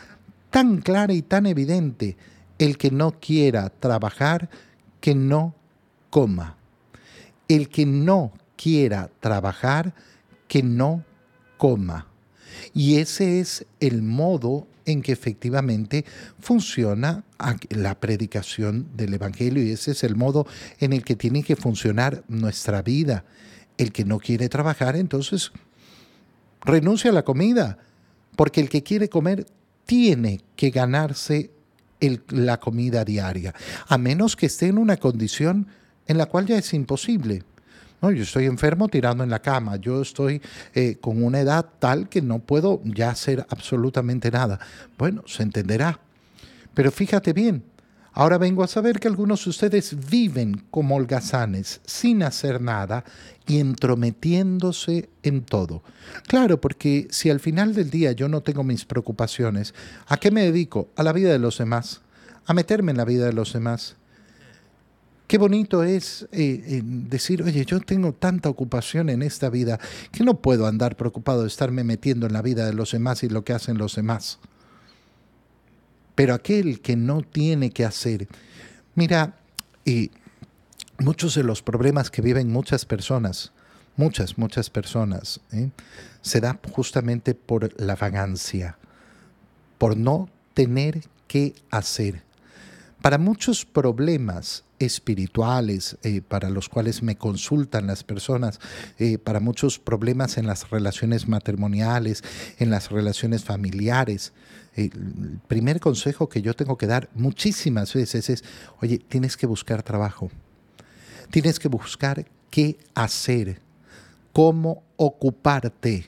tan 0.49 0.81
clara 0.81 1.13
y 1.13 1.21
tan 1.21 1.45
evidente, 1.45 2.17
el 2.57 2.77
que 2.77 2.91
no 2.91 3.19
quiera 3.19 3.69
trabajar, 3.69 4.49
que 4.99 5.15
no 5.15 5.55
coma. 6.09 6.57
El 7.47 7.69
que 7.69 7.85
no 7.85 8.33
quiera 8.55 9.09
trabajar, 9.19 9.93
que 10.47 10.61
no 10.61 11.03
coma. 11.57 12.08
Y 12.73 12.97
ese 12.97 13.39
es 13.39 13.65
el 13.79 14.01
modo 14.01 14.67
en 14.85 15.01
que 15.01 15.11
efectivamente 15.11 16.05
funciona 16.39 17.23
la 17.69 17.99
predicación 17.99 18.87
del 18.95 19.13
Evangelio. 19.13 19.63
Y 19.63 19.71
ese 19.71 19.91
es 19.91 20.03
el 20.03 20.15
modo 20.15 20.47
en 20.79 20.93
el 20.93 21.03
que 21.03 21.15
tiene 21.15 21.43
que 21.43 21.55
funcionar 21.55 22.23
nuestra 22.27 22.81
vida. 22.81 23.25
El 23.77 23.91
que 23.91 24.05
no 24.05 24.19
quiere 24.19 24.49
trabajar, 24.49 24.95
entonces 24.95 25.51
renuncia 26.61 27.11
a 27.11 27.13
la 27.13 27.23
comida, 27.23 27.77
porque 28.35 28.61
el 28.61 28.69
que 28.69 28.83
quiere 28.83 29.09
comer 29.09 29.45
tiene 29.85 30.41
que 30.55 30.69
ganarse 30.69 31.51
la 32.29 32.59
comida 32.59 33.03
diaria, 33.03 33.53
a 33.87 33.97
menos 33.97 34.35
que 34.35 34.45
esté 34.45 34.67
en 34.67 34.77
una 34.77 34.97
condición 34.97 35.67
en 36.07 36.17
la 36.17 36.27
cual 36.27 36.45
ya 36.45 36.57
es 36.57 36.73
imposible. 36.73 37.43
No, 38.01 38.11
yo 38.11 38.23
estoy 38.23 38.45
enfermo 38.45 38.87
tirando 38.87 39.23
en 39.23 39.29
la 39.29 39.39
cama, 39.39 39.75
yo 39.75 40.01
estoy 40.01 40.41
eh, 40.73 40.97
con 41.01 41.21
una 41.21 41.41
edad 41.41 41.65
tal 41.79 42.07
que 42.07 42.21
no 42.21 42.39
puedo 42.39 42.81
ya 42.85 43.09
hacer 43.09 43.45
absolutamente 43.49 44.31
nada. 44.31 44.59
Bueno, 44.97 45.23
se 45.27 45.43
entenderá. 45.43 45.99
Pero 46.73 46.91
fíjate 46.91 47.33
bien, 47.33 47.63
ahora 48.13 48.37
vengo 48.37 48.63
a 48.63 48.67
saber 48.67 48.99
que 49.01 49.09
algunos 49.09 49.43
de 49.43 49.49
ustedes 49.49 50.09
viven 50.09 50.63
como 50.71 50.95
holgazanes, 50.95 51.81
sin 51.85 52.23
hacer 52.23 52.61
nada 52.61 53.03
y 53.45 53.59
entrometiéndose 53.59 55.09
en 55.23 55.41
todo. 55.41 55.83
Claro, 56.27 56.61
porque 56.61 57.07
si 57.09 57.29
al 57.29 57.41
final 57.41 57.73
del 57.73 57.89
día 57.89 58.13
yo 58.13 58.29
no 58.29 58.41
tengo 58.41 58.63
mis 58.63 58.85
preocupaciones, 58.85 59.73
¿a 60.07 60.15
qué 60.15 60.31
me 60.31 60.43
dedico? 60.43 60.87
A 60.95 61.03
la 61.03 61.11
vida 61.11 61.33
de 61.33 61.39
los 61.39 61.57
demás, 61.57 62.01
a 62.45 62.53
meterme 62.53 62.91
en 62.91 62.97
la 62.97 63.05
vida 63.05 63.25
de 63.25 63.33
los 63.33 63.51
demás. 63.51 63.97
Qué 65.29 65.37
bonito 65.37 65.83
es 65.83 66.27
eh, 66.31 66.81
decir, 66.83 67.43
oye, 67.43 67.63
yo 67.63 67.79
tengo 67.81 68.13
tanta 68.13 68.49
ocupación 68.49 69.09
en 69.09 69.21
esta 69.21 69.51
vida 69.51 69.79
que 70.11 70.23
no 70.23 70.41
puedo 70.41 70.65
andar 70.65 70.97
preocupado 70.97 71.43
de 71.43 71.49
estarme 71.49 71.83
metiendo 71.83 72.25
en 72.25 72.33
la 72.33 72.41
vida 72.41 72.65
de 72.65 72.73
los 72.73 72.93
demás 72.93 73.21
y 73.21 73.29
lo 73.29 73.43
que 73.43 73.53
hacen 73.53 73.77
los 73.77 73.95
demás. 73.95 74.39
Pero 76.15 76.33
aquel 76.33 76.81
que 76.81 76.95
no 76.95 77.21
tiene 77.21 77.69
que 77.69 77.85
hacer, 77.85 78.27
mira, 78.95 79.37
y 79.85 80.09
muchos 80.97 81.35
de 81.35 81.43
los 81.43 81.61
problemas 81.61 82.09
que 82.09 82.23
viven 82.23 82.51
muchas 82.51 82.85
personas, 82.85 83.51
muchas, 83.97 84.39
muchas 84.39 84.71
personas, 84.71 85.41
¿eh? 85.51 85.69
se 86.23 86.41
da 86.41 86.59
justamente 86.71 87.35
por 87.35 87.79
la 87.79 87.95
vagancia, 87.95 88.79
por 89.77 89.95
no 89.95 90.27
tener 90.55 91.03
que 91.27 91.53
hacer. 91.69 92.23
Para 93.01 93.17
muchos 93.17 93.65
problemas 93.65 94.65
espirituales 94.79 95.97
eh, 96.03 96.21
para 96.21 96.49
los 96.49 96.67
cuales 96.69 97.03
me 97.03 97.17
consultan 97.17 97.87
las 97.87 98.03
personas, 98.03 98.59
eh, 98.97 99.17
para 99.17 99.39
muchos 99.39 99.79
problemas 99.79 100.37
en 100.37 100.47
las 100.47 100.69
relaciones 100.69 101.27
matrimoniales, 101.27 102.23
en 102.57 102.69
las 102.69 102.89
relaciones 102.89 103.43
familiares. 103.43 104.33
Eh, 104.75 104.89
el 104.93 105.39
primer 105.47 105.79
consejo 105.79 106.27
que 106.27 106.41
yo 106.41 106.53
tengo 106.53 106.77
que 106.77 106.87
dar 106.87 107.09
muchísimas 107.13 107.93
veces 107.93 108.29
es, 108.29 108.43
oye, 108.81 108.97
tienes 108.97 109.37
que 109.37 109.47
buscar 109.47 109.83
trabajo, 109.83 110.29
tienes 111.29 111.59
que 111.59 111.67
buscar 111.67 112.25
qué 112.49 112.77
hacer, 112.95 113.61
cómo 114.33 114.83
ocuparte, 114.97 116.05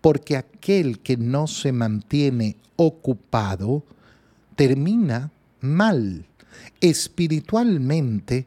porque 0.00 0.36
aquel 0.36 0.98
que 1.00 1.16
no 1.16 1.46
se 1.46 1.72
mantiene 1.72 2.56
ocupado 2.76 3.84
termina 4.56 5.30
mal 5.62 6.26
espiritualmente 6.80 8.46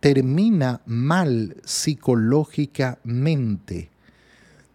termina 0.00 0.80
mal 0.86 1.56
psicológicamente. 1.64 3.90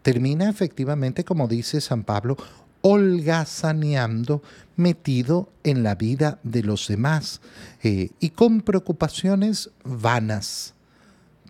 Termina 0.01 0.49
efectivamente, 0.49 1.25
como 1.25 1.47
dice 1.47 1.79
San 1.81 2.03
Pablo, 2.03 2.35
holgazaneando, 2.81 4.41
metido 4.75 5.51
en 5.63 5.83
la 5.83 5.93
vida 5.95 6.39
de 6.43 6.63
los 6.63 6.87
demás 6.87 7.41
eh, 7.83 8.09
y 8.19 8.29
con 8.29 8.61
preocupaciones 8.61 9.69
vanas, 9.83 10.73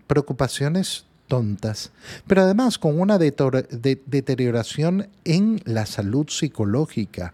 preocupaciones 0.08 1.04
tontas, 1.28 1.92
pero 2.26 2.42
además 2.42 2.76
con 2.76 3.00
una 3.00 3.18
deterioración 3.18 5.08
en 5.24 5.62
la 5.64 5.86
salud 5.86 6.28
psicológica, 6.28 7.32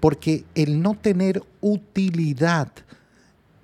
porque 0.00 0.44
el 0.54 0.80
no 0.82 0.94
tener 0.94 1.42
utilidad 1.60 2.72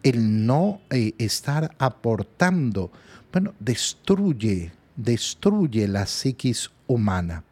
el 0.03 0.47
no 0.47 0.81
eh, 0.91 1.15
estar 1.19 1.75
aportando, 1.79 2.93
bueno, 3.33 3.55
destruye, 3.59 4.71
destruye 4.95 5.89
la 5.89 6.07
psiquis 6.07 6.71
humana. 6.87 7.43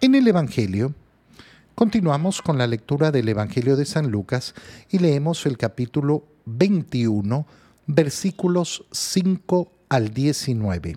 En 0.00 0.14
el 0.14 0.26
Evangelio, 0.26 0.94
continuamos 1.74 2.40
con 2.40 2.56
la 2.56 2.66
lectura 2.66 3.10
del 3.10 3.28
Evangelio 3.28 3.76
de 3.76 3.84
San 3.84 4.10
Lucas 4.10 4.54
y 4.90 4.98
leemos 4.98 5.44
el 5.44 5.58
capítulo 5.58 6.24
21, 6.46 7.46
versículos 7.86 8.86
5 8.90 9.70
al 9.90 10.14
19. 10.14 10.96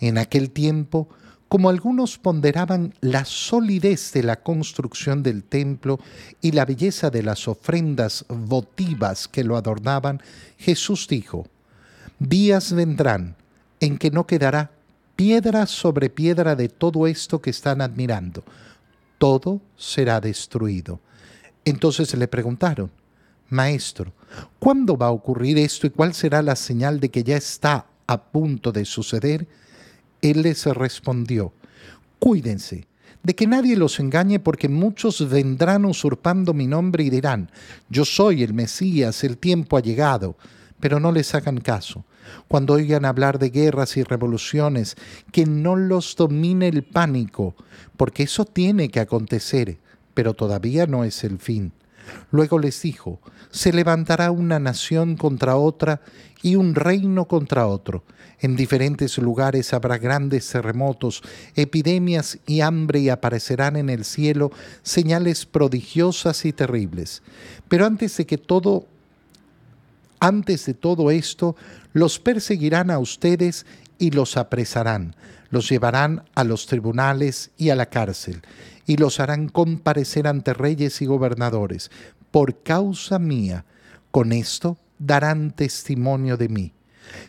En 0.00 0.18
aquel 0.18 0.50
tiempo, 0.50 1.08
como 1.48 1.68
algunos 1.68 2.18
ponderaban 2.18 2.94
la 3.00 3.24
solidez 3.24 4.12
de 4.12 4.22
la 4.22 4.42
construcción 4.42 5.22
del 5.22 5.44
templo 5.44 6.00
y 6.40 6.52
la 6.52 6.64
belleza 6.64 7.10
de 7.10 7.22
las 7.22 7.46
ofrendas 7.46 8.24
votivas 8.28 9.28
que 9.28 9.44
lo 9.44 9.56
adornaban, 9.56 10.20
Jesús 10.58 11.06
dijo, 11.08 11.46
días 12.18 12.72
vendrán 12.72 13.36
en 13.80 13.98
que 13.98 14.10
no 14.10 14.26
quedará 14.26 14.70
piedra 15.16 15.66
sobre 15.66 16.10
piedra 16.10 16.56
de 16.56 16.68
todo 16.68 17.06
esto 17.06 17.40
que 17.40 17.50
están 17.50 17.80
admirando. 17.80 18.42
Todo 19.18 19.60
será 19.76 20.20
destruido. 20.20 21.00
Entonces 21.64 22.12
le 22.14 22.28
preguntaron, 22.28 22.90
Maestro, 23.48 24.12
¿cuándo 24.58 24.96
va 24.96 25.06
a 25.06 25.12
ocurrir 25.12 25.58
esto 25.58 25.86
y 25.86 25.90
cuál 25.90 26.14
será 26.14 26.42
la 26.42 26.56
señal 26.56 26.98
de 26.98 27.10
que 27.10 27.22
ya 27.22 27.36
está 27.36 27.86
a 28.06 28.22
punto 28.22 28.72
de 28.72 28.84
suceder? 28.84 29.46
Él 30.24 30.40
les 30.40 30.64
respondió, 30.64 31.52
cuídense 32.18 32.86
de 33.22 33.34
que 33.34 33.46
nadie 33.46 33.76
los 33.76 34.00
engañe 34.00 34.38
porque 34.38 34.70
muchos 34.70 35.28
vendrán 35.28 35.84
usurpando 35.84 36.54
mi 36.54 36.66
nombre 36.66 37.04
y 37.04 37.10
dirán, 37.10 37.50
yo 37.90 38.06
soy 38.06 38.42
el 38.42 38.54
Mesías, 38.54 39.22
el 39.22 39.36
tiempo 39.36 39.76
ha 39.76 39.80
llegado, 39.80 40.36
pero 40.80 40.98
no 40.98 41.12
les 41.12 41.34
hagan 41.34 41.58
caso. 41.58 42.04
Cuando 42.48 42.72
oigan 42.72 43.04
hablar 43.04 43.38
de 43.38 43.50
guerras 43.50 43.98
y 43.98 44.02
revoluciones, 44.02 44.96
que 45.30 45.44
no 45.44 45.76
los 45.76 46.16
domine 46.16 46.68
el 46.68 46.84
pánico, 46.84 47.54
porque 47.98 48.22
eso 48.22 48.46
tiene 48.46 48.88
que 48.88 49.00
acontecer, 49.00 49.78
pero 50.14 50.32
todavía 50.32 50.86
no 50.86 51.04
es 51.04 51.22
el 51.22 51.38
fin. 51.38 51.72
Luego 52.30 52.58
les 52.58 52.80
dijo, 52.82 53.20
se 53.50 53.72
levantará 53.72 54.30
una 54.30 54.58
nación 54.58 55.16
contra 55.16 55.56
otra 55.56 56.00
y 56.42 56.56
un 56.56 56.74
reino 56.74 57.26
contra 57.26 57.66
otro. 57.66 58.04
En 58.40 58.56
diferentes 58.56 59.16
lugares 59.18 59.72
habrá 59.72 59.96
grandes 59.96 60.48
terremotos, 60.50 61.22
epidemias 61.54 62.38
y 62.46 62.60
hambre 62.60 63.00
y 63.00 63.08
aparecerán 63.08 63.76
en 63.76 63.88
el 63.88 64.04
cielo 64.04 64.50
señales 64.82 65.46
prodigiosas 65.46 66.44
y 66.44 66.52
terribles. 66.52 67.22
Pero 67.68 67.86
antes 67.86 68.16
de 68.16 68.26
que 68.26 68.36
todo 68.38 68.86
antes 70.20 70.64
de 70.64 70.72
todo 70.72 71.10
esto, 71.10 71.54
los 71.92 72.18
perseguirán 72.18 72.90
a 72.90 72.98
ustedes 72.98 73.66
y 73.98 74.10
los 74.10 74.38
apresarán, 74.38 75.14
los 75.50 75.68
llevarán 75.68 76.24
a 76.34 76.44
los 76.44 76.66
tribunales 76.66 77.50
y 77.58 77.68
a 77.68 77.74
la 77.74 77.86
cárcel, 77.86 78.40
y 78.86 78.96
los 78.96 79.20
harán 79.20 79.48
comparecer 79.48 80.26
ante 80.26 80.54
reyes 80.54 81.00
y 81.02 81.06
gobernadores, 81.06 81.90
por 82.30 82.62
causa 82.62 83.18
mía. 83.18 83.64
Con 84.10 84.32
esto 84.32 84.78
darán 84.98 85.50
testimonio 85.50 86.36
de 86.36 86.48
mí. 86.48 86.72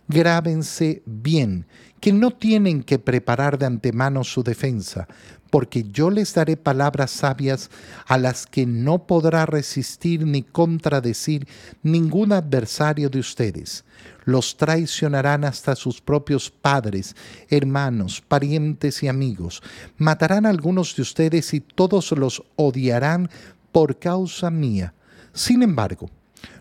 Grábense 0.07 1.01
bien 1.05 1.65
que 1.99 2.13
no 2.13 2.31
tienen 2.31 2.83
que 2.83 2.99
preparar 2.99 3.57
de 3.57 3.65
antemano 3.65 4.23
su 4.23 4.43
defensa, 4.43 5.07
porque 5.49 5.83
yo 5.83 6.09
les 6.09 6.33
daré 6.33 6.57
palabras 6.57 7.11
sabias 7.11 7.69
a 8.05 8.17
las 8.17 8.45
que 8.45 8.65
no 8.65 9.07
podrá 9.07 9.45
resistir 9.45 10.25
ni 10.25 10.43
contradecir 10.43 11.47
ningún 11.81 12.33
adversario 12.33 13.09
de 13.09 13.19
ustedes. 13.19 13.85
Los 14.25 14.57
traicionarán 14.57 15.45
hasta 15.45 15.75
sus 15.75 16.01
propios 16.01 16.49
padres, 16.49 17.15
hermanos, 17.49 18.21
parientes 18.27 19.01
y 19.03 19.07
amigos. 19.07 19.61
Matarán 19.97 20.45
a 20.45 20.49
algunos 20.49 20.95
de 20.95 21.03
ustedes 21.03 21.53
y 21.53 21.61
todos 21.61 22.11
los 22.11 22.43
odiarán 22.55 23.29
por 23.71 23.97
causa 23.97 24.49
mía. 24.49 24.93
Sin 25.31 25.63
embargo, 25.63 26.09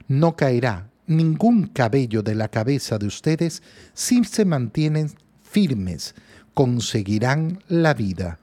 no 0.09 0.37
caerá 0.37 0.90
ningún 1.06 1.66
cabello 1.68 2.23
de 2.23 2.35
la 2.35 2.49
cabeza 2.49 2.99
de 2.99 3.06
ustedes 3.06 3.62
si 3.92 4.25
se 4.25 4.44
mantienen 4.44 5.11
firmes, 5.42 6.14
conseguirán 6.52 7.62
la 7.68 7.94
vida. 7.94 8.38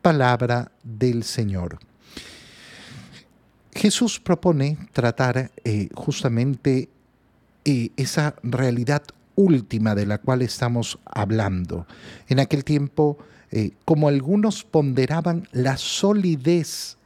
Palabra 0.00 0.72
del 0.82 1.22
Señor. 1.22 1.78
Jesús 3.74 4.20
propone 4.20 4.78
tratar 4.92 5.50
eh, 5.64 5.88
justamente 5.94 6.88
eh, 7.64 7.90
esa 7.96 8.34
realidad 8.42 9.02
última 9.34 9.94
de 9.94 10.06
la 10.06 10.18
cual 10.18 10.42
estamos 10.42 10.98
hablando. 11.04 11.86
En 12.28 12.40
aquel 12.40 12.64
tiempo, 12.64 13.18
eh, 13.50 13.72
como 13.84 14.08
algunos 14.08 14.64
ponderaban 14.64 15.48
la 15.52 15.76
solidez 15.76 16.98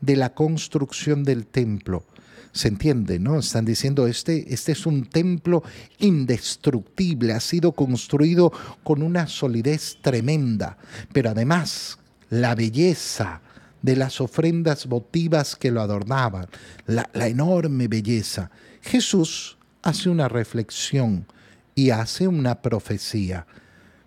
de 0.00 0.16
la 0.16 0.34
construcción 0.34 1.24
del 1.24 1.46
templo, 1.46 2.04
se 2.52 2.68
entiende, 2.68 3.18
¿no? 3.18 3.38
Están 3.38 3.64
diciendo, 3.64 4.06
este, 4.06 4.52
este 4.52 4.72
es 4.72 4.84
un 4.84 5.06
templo 5.06 5.62
indestructible, 5.98 7.32
ha 7.32 7.40
sido 7.40 7.72
construido 7.72 8.52
con 8.84 9.02
una 9.02 9.26
solidez 9.26 9.96
tremenda, 10.02 10.76
pero 11.12 11.30
además 11.30 11.98
la 12.28 12.54
belleza 12.54 13.40
de 13.80 13.96
las 13.96 14.20
ofrendas 14.20 14.86
votivas 14.86 15.56
que 15.56 15.70
lo 15.70 15.80
adornaban, 15.80 16.46
la, 16.86 17.08
la 17.14 17.26
enorme 17.26 17.88
belleza. 17.88 18.50
Jesús 18.82 19.56
hace 19.82 20.08
una 20.08 20.28
reflexión 20.28 21.26
y 21.74 21.90
hace 21.90 22.28
una 22.28 22.62
profecía. 22.62 23.46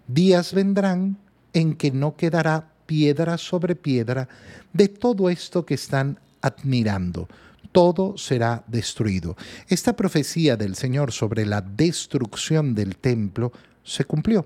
Días 0.08 0.54
vendrán 0.54 1.18
en 1.54 1.76
que 1.76 1.92
no 1.92 2.16
quedará 2.16 2.70
piedra 2.86 3.38
sobre 3.38 3.76
piedra 3.76 4.28
de 4.74 4.88
todo 4.88 5.30
esto 5.30 5.66
que 5.66 5.74
están 5.74 6.20
admirando. 6.42 7.28
Todo 7.72 8.18
será 8.18 8.64
destruido. 8.68 9.36
Esta 9.68 9.96
profecía 9.96 10.56
del 10.56 10.76
Señor 10.76 11.12
sobre 11.12 11.46
la 11.46 11.62
destrucción 11.62 12.74
del 12.76 12.98
templo 12.98 13.52
se 13.84 14.06
cumplió. 14.06 14.46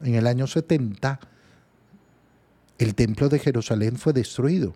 En 0.00 0.14
el 0.14 0.26
año 0.26 0.46
70, 0.46 1.18
el 2.78 2.94
templo 2.94 3.28
de 3.28 3.40
Jerusalén 3.40 3.96
fue 3.96 4.12
destruido 4.12 4.74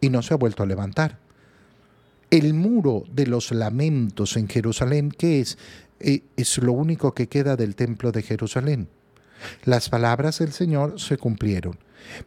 y 0.00 0.10
no 0.10 0.20
se 0.22 0.34
ha 0.34 0.36
vuelto 0.36 0.62
a 0.62 0.66
levantar. 0.66 1.23
El 2.30 2.54
muro 2.54 3.04
de 3.12 3.26
los 3.26 3.52
lamentos 3.52 4.36
en 4.36 4.48
Jerusalén, 4.48 5.10
¿qué 5.10 5.40
es? 5.40 5.58
Eh, 6.00 6.22
es 6.36 6.58
lo 6.58 6.72
único 6.72 7.14
que 7.14 7.28
queda 7.28 7.56
del 7.56 7.76
templo 7.76 8.12
de 8.12 8.22
Jerusalén. 8.22 8.88
Las 9.64 9.88
palabras 9.88 10.38
del 10.38 10.52
Señor 10.52 11.00
se 11.00 11.16
cumplieron. 11.16 11.78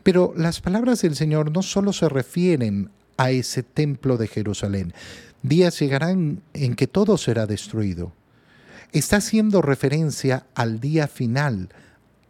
Pero 0.04 0.34
las 0.36 0.62
palabras 0.62 1.02
del 1.02 1.16
Señor 1.16 1.52
no 1.52 1.62
solo 1.62 1.94
se 1.94 2.10
refieren 2.10 2.90
a 3.18 3.32
ese 3.32 3.64
templo 3.64 4.18
de 4.18 4.28
Jerusalén. 4.28 4.94
Días 5.44 5.80
llegarán 5.80 6.42
en 6.54 6.76
que 6.76 6.88
todo 6.88 7.18
será 7.18 7.46
destruido. 7.46 8.14
Está 8.92 9.18
haciendo 9.18 9.62
referencia 9.62 10.46
al 10.56 10.80
día 10.80 11.08
final, 11.08 11.70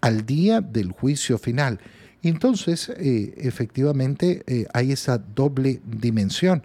al 0.01 0.25
día 0.25 0.61
del 0.61 0.91
juicio 0.91 1.37
final. 1.37 1.79
Entonces, 2.23 2.89
eh, 2.89 3.33
efectivamente, 3.37 4.43
eh, 4.47 4.65
hay 4.73 4.91
esa 4.91 5.17
doble 5.17 5.81
dimensión. 5.85 6.63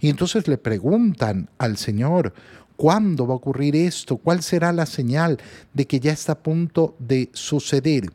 Y 0.00 0.08
entonces 0.08 0.48
le 0.48 0.58
preguntan 0.58 1.48
al 1.58 1.76
Señor, 1.76 2.32
¿cuándo 2.76 3.26
va 3.26 3.34
a 3.34 3.36
ocurrir 3.36 3.76
esto? 3.76 4.16
¿Cuál 4.16 4.42
será 4.42 4.72
la 4.72 4.86
señal 4.86 5.38
de 5.72 5.86
que 5.86 6.00
ya 6.00 6.12
está 6.12 6.32
a 6.32 6.42
punto 6.42 6.96
de 6.98 7.30
suceder? 7.32 8.10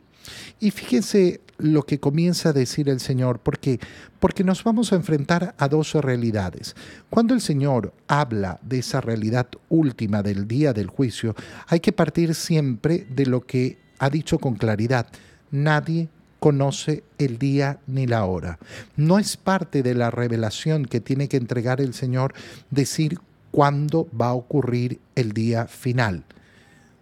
Y 0.60 0.72
fíjense 0.72 1.42
lo 1.58 1.84
que 1.84 2.00
comienza 2.00 2.50
a 2.50 2.54
decir 2.54 2.90
el 2.90 3.00
Señor, 3.00 3.40
porque 3.40 3.80
porque 4.20 4.44
nos 4.44 4.64
vamos 4.64 4.92
a 4.92 4.96
enfrentar 4.96 5.56
a 5.58 5.68
dos 5.68 5.94
realidades. 5.94 6.76
Cuando 7.10 7.34
el 7.34 7.42
Señor 7.42 7.94
habla 8.08 8.60
de 8.64 8.80
esa 8.80 9.02
realidad 9.02 9.48
última 9.70 10.24
del 10.24 10.48
día 10.48 10.74
del 10.74 10.88
juicio, 10.88 11.36
hay 11.68 11.80
que 11.80 11.92
partir 11.92 12.34
siempre 12.36 13.08
de 13.10 13.26
lo 13.26 13.42
que 13.42 13.78
ha 14.00 14.10
dicho 14.10 14.40
con 14.40 14.56
claridad. 14.56 15.08
Nadie 15.52 16.10
conoce 16.48 17.04
el 17.18 17.40
día 17.40 17.82
ni 17.88 18.08
la 18.08 18.24
hora. 18.24 18.58
No 18.96 19.20
es 19.20 19.36
parte 19.36 19.84
de 19.84 19.94
la 19.94 20.12
revelación 20.12 20.86
que 20.86 21.02
tiene 21.02 21.28
que 21.28 21.36
entregar 21.36 21.82
el 21.82 21.94
Señor 21.94 22.34
decir 22.72 23.20
cuándo 23.52 24.08
va 24.18 24.28
a 24.28 24.34
ocurrir 24.34 25.02
el 25.16 25.34
día 25.34 25.68
final. 25.68 26.24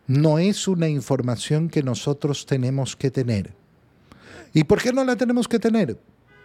No 0.08 0.40
es 0.40 0.68
una 0.68 0.88
información 0.88 1.70
que 1.70 1.84
nosotros 1.84 2.48
tenemos 2.48 2.96
que 2.96 3.12
tener. 3.12 3.54
¿Y 4.52 4.64
por 4.64 4.82
qué 4.82 4.92
no 4.92 5.04
la 5.04 5.16
tenemos 5.16 5.48
que 5.48 5.60
tener? 5.60 5.96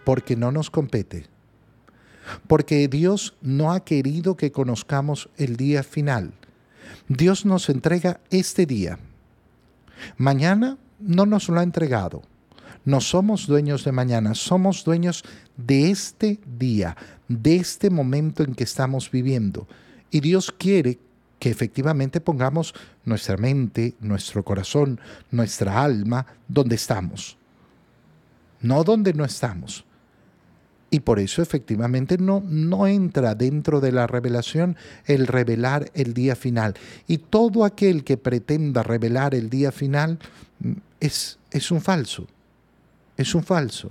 Porque 0.04 0.36
no 0.36 0.52
nos 0.52 0.68
compete. 0.68 1.24
Porque 2.46 2.86
Dios 2.86 3.34
no 3.40 3.72
ha 3.72 3.82
querido 3.82 4.36
que 4.36 4.52
conozcamos 4.52 5.30
el 5.38 5.56
día 5.56 5.82
final. 5.84 6.34
Dios 7.08 7.46
nos 7.46 7.70
entrega 7.70 8.20
este 8.28 8.66
día. 8.66 8.98
Mañana 10.18 10.76
no 10.98 11.24
nos 11.24 11.48
lo 11.48 11.60
ha 11.60 11.62
entregado. 11.62 12.24
No 12.84 13.00
somos 13.00 13.46
dueños 13.46 13.84
de 13.84 13.92
mañana, 13.92 14.34
somos 14.34 14.84
dueños 14.84 15.22
de 15.56 15.90
este 15.90 16.40
día, 16.58 16.96
de 17.28 17.56
este 17.56 17.90
momento 17.90 18.42
en 18.42 18.54
que 18.54 18.64
estamos 18.64 19.10
viviendo. 19.10 19.68
Y 20.10 20.20
Dios 20.20 20.52
quiere 20.56 20.98
que 21.38 21.50
efectivamente 21.50 22.20
pongamos 22.20 22.74
nuestra 23.04 23.36
mente, 23.36 23.94
nuestro 24.00 24.42
corazón, 24.44 25.00
nuestra 25.30 25.82
alma 25.82 26.26
donde 26.48 26.76
estamos, 26.76 27.36
no 28.60 28.82
donde 28.82 29.12
no 29.12 29.24
estamos. 29.24 29.84
Y 30.90 31.00
por 31.00 31.20
eso 31.20 31.40
efectivamente 31.40 32.18
no, 32.18 32.42
no 32.44 32.86
entra 32.86 33.34
dentro 33.34 33.80
de 33.80 33.92
la 33.92 34.06
revelación 34.08 34.76
el 35.06 35.28
revelar 35.28 35.90
el 35.94 36.14
día 36.14 36.34
final. 36.34 36.74
Y 37.06 37.18
todo 37.18 37.64
aquel 37.64 38.02
que 38.02 38.16
pretenda 38.16 38.82
revelar 38.82 39.34
el 39.34 39.50
día 39.50 39.70
final 39.70 40.18
mm, 40.58 40.72
es, 40.98 41.38
es 41.52 41.70
un 41.70 41.80
falso 41.80 42.26
es 43.20 43.34
un 43.34 43.42
falso. 43.42 43.90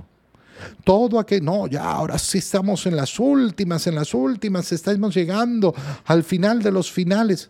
Todo 0.84 1.20
aquel, 1.20 1.44
no, 1.44 1.68
ya 1.68 1.90
ahora 1.90 2.18
sí 2.18 2.40
estamos 2.40 2.86
en 2.86 2.96
las 2.96 3.20
últimas, 3.20 3.88
en 3.88 3.96
las 3.96 4.14
últimas, 4.14 4.72
estamos 4.72 5.14
llegando 5.16 5.74
al 6.06 6.24
final 6.24 6.62
de 6.62 6.72
los 6.72 6.92
finales. 6.92 7.50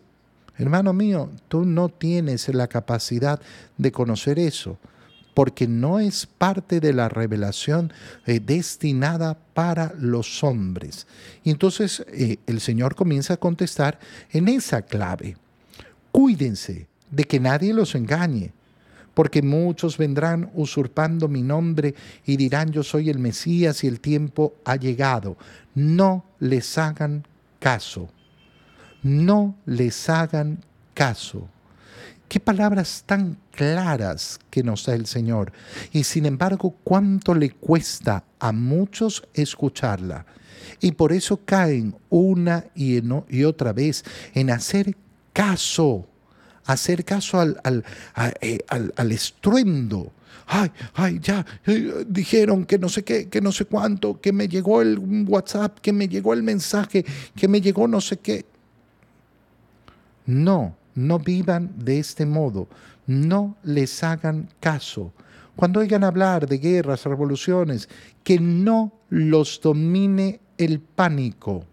Hermano 0.56 0.92
mío, 0.92 1.30
tú 1.48 1.64
no 1.64 1.88
tienes 1.88 2.48
la 2.48 2.68
capacidad 2.68 3.40
de 3.78 3.90
conocer 3.90 4.38
eso, 4.38 4.78
porque 5.34 5.66
no 5.66 5.98
es 5.98 6.26
parte 6.26 6.80
de 6.80 6.92
la 6.92 7.08
revelación 7.08 7.92
eh, 8.26 8.40
destinada 8.40 9.38
para 9.54 9.94
los 9.98 10.44
hombres. 10.44 11.06
Y 11.42 11.50
entonces 11.50 12.04
eh, 12.08 12.36
el 12.46 12.60
Señor 12.60 12.94
comienza 12.94 13.34
a 13.34 13.38
contestar 13.38 13.98
en 14.30 14.48
esa 14.48 14.82
clave. 14.82 15.36
Cuídense 16.12 16.88
de 17.10 17.24
que 17.24 17.40
nadie 17.40 17.72
los 17.72 17.94
engañe 17.94 18.52
porque 19.14 19.42
muchos 19.42 19.98
vendrán 19.98 20.50
usurpando 20.54 21.28
mi 21.28 21.42
nombre 21.42 21.94
y 22.24 22.36
dirán 22.36 22.70
yo 22.70 22.82
soy 22.82 23.10
el 23.10 23.18
Mesías 23.18 23.84
y 23.84 23.86
el 23.86 24.00
tiempo 24.00 24.54
ha 24.64 24.76
llegado. 24.76 25.36
No 25.74 26.24
les 26.38 26.78
hagan 26.78 27.26
caso. 27.58 28.08
No 29.02 29.56
les 29.66 30.08
hagan 30.08 30.64
caso. 30.94 31.48
Qué 32.28 32.38
palabras 32.38 33.02
tan 33.06 33.38
claras 33.50 34.38
que 34.50 34.62
nos 34.62 34.86
da 34.86 34.94
el 34.94 35.06
Señor. 35.06 35.52
Y 35.92 36.04
sin 36.04 36.26
embargo, 36.26 36.76
cuánto 36.84 37.34
le 37.34 37.50
cuesta 37.50 38.22
a 38.38 38.52
muchos 38.52 39.24
escucharla. 39.34 40.26
Y 40.80 40.92
por 40.92 41.12
eso 41.12 41.40
caen 41.44 41.96
una 42.08 42.66
y, 42.74 43.00
y 43.28 43.44
otra 43.44 43.72
vez 43.72 44.04
en 44.32 44.50
hacer 44.50 44.96
caso 45.32 46.06
hacer 46.72 47.04
caso 47.04 47.40
al, 47.40 47.84
eh, 48.40 48.58
al, 48.68 48.92
al, 48.96 49.12
estruendo. 49.12 50.12
Ay, 50.46 50.70
ay, 50.94 51.20
ya, 51.22 51.46
eh, 51.66 52.04
dijeron 52.08 52.64
que 52.64 52.78
no 52.78 52.88
sé 52.88 53.04
qué, 53.04 53.28
que 53.28 53.40
no 53.40 53.52
sé 53.52 53.66
cuánto, 53.66 54.20
que 54.20 54.32
me 54.32 54.48
llegó 54.48 54.82
el 54.82 54.98
WhatsApp, 55.28 55.78
que 55.80 55.92
me 55.92 56.08
llegó 56.08 56.32
el 56.34 56.42
mensaje, 56.42 57.04
que 57.36 57.46
me 57.46 57.60
llegó 57.60 57.86
no 57.86 58.00
sé 58.00 58.18
qué. 58.18 58.44
No, 60.26 60.76
no 60.94 61.18
vivan 61.18 61.72
de 61.76 61.98
este 62.00 62.26
modo, 62.26 62.68
no 63.06 63.56
les 63.62 64.02
hagan 64.02 64.48
caso. 64.58 65.12
Cuando 65.56 65.80
oigan 65.80 66.04
hablar 66.04 66.48
de 66.48 66.58
guerras, 66.58 67.04
revoluciones, 67.04 67.88
que 68.24 68.38
no 68.40 68.92
los 69.08 69.60
domine 69.60 70.40
el 70.56 70.80
pánico. 70.80 71.66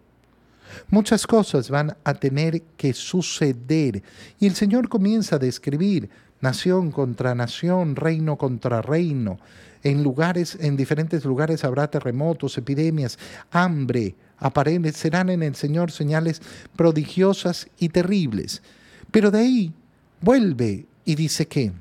Muchas 0.90 1.26
cosas 1.26 1.70
van 1.70 1.96
a 2.04 2.14
tener 2.14 2.62
que 2.76 2.92
suceder. 2.92 4.02
Y 4.38 4.46
el 4.46 4.54
Señor 4.54 4.88
comienza 4.88 5.36
a 5.36 5.38
describir 5.38 6.10
nación 6.40 6.90
contra 6.90 7.34
nación, 7.34 7.96
reino 7.96 8.36
contra 8.36 8.82
reino. 8.82 9.38
En 9.82 10.02
lugares, 10.02 10.56
en 10.60 10.76
diferentes 10.76 11.24
lugares 11.24 11.64
habrá 11.64 11.90
terremotos, 11.90 12.58
epidemias, 12.58 13.18
hambre. 13.50 14.14
Aparecerán 14.38 15.30
en 15.30 15.42
el 15.42 15.54
Señor 15.54 15.90
señales 15.90 16.40
prodigiosas 16.76 17.68
y 17.78 17.88
terribles. 17.88 18.62
Pero 19.10 19.30
de 19.30 19.38
ahí 19.38 19.72
vuelve 20.20 20.86
y 21.04 21.14
dice 21.14 21.46
que, 21.46 21.72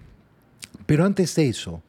pero 0.86 1.06
antes 1.06 1.36
de 1.36 1.50
eso, 1.50 1.82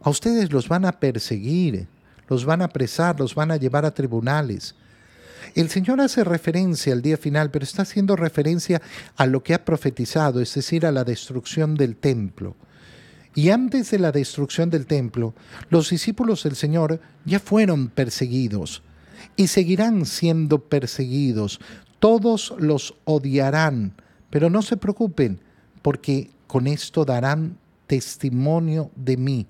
a 0.00 0.10
ustedes 0.10 0.52
los 0.52 0.68
van 0.68 0.84
a 0.86 0.92
perseguir, 0.92 1.86
los 2.28 2.44
van 2.44 2.62
a 2.62 2.66
apresar, 2.66 3.18
los 3.20 3.34
van 3.34 3.50
a 3.50 3.56
llevar 3.56 3.84
a 3.84 3.92
tribunales 3.92 4.74
el 5.54 5.68
Señor 5.68 6.00
hace 6.00 6.24
referencia 6.24 6.92
al 6.92 7.02
día 7.02 7.16
final, 7.16 7.50
pero 7.50 7.64
está 7.64 7.82
haciendo 7.82 8.16
referencia 8.16 8.80
a 9.16 9.26
lo 9.26 9.42
que 9.42 9.54
ha 9.54 9.64
profetizado, 9.64 10.40
es 10.40 10.54
decir, 10.54 10.86
a 10.86 10.92
la 10.92 11.04
destrucción 11.04 11.74
del 11.74 11.96
templo. 11.96 12.56
Y 13.34 13.50
antes 13.50 13.90
de 13.90 13.98
la 13.98 14.12
destrucción 14.12 14.70
del 14.70 14.86
templo, 14.86 15.34
los 15.68 15.90
discípulos 15.90 16.42
del 16.42 16.56
Señor 16.56 17.00
ya 17.24 17.38
fueron 17.38 17.88
perseguidos 17.88 18.82
y 19.36 19.46
seguirán 19.46 20.04
siendo 20.04 20.58
perseguidos. 20.58 21.60
Todos 22.00 22.54
los 22.58 22.94
odiarán, 23.04 23.94
pero 24.30 24.50
no 24.50 24.62
se 24.62 24.76
preocupen, 24.76 25.40
porque 25.82 26.30
con 26.46 26.66
esto 26.66 27.04
darán 27.04 27.56
testimonio 27.86 28.90
de 28.96 29.16
mí. 29.16 29.46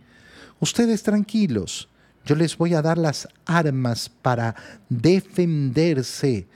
Ustedes 0.61 1.03
tranquilos, 1.03 1.90
yo 2.25 2.35
les 2.37 2.57
voy 2.57 2.75
a 2.75 2.83
dar 2.83 2.99
las 2.99 3.29
armas 3.47 4.09
para 4.09 4.55
defenderse, 4.89 6.47